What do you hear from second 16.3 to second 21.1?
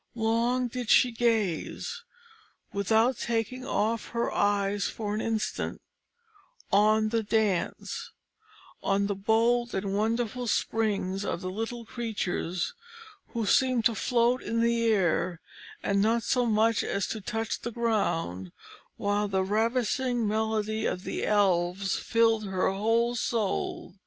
much as to touch the ground, while the ravishing melody of